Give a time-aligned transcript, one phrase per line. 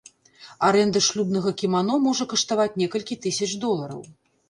[0.69, 4.01] Арэнда шлюбнага кімано можа каштаваць некалькі тысяч долараў.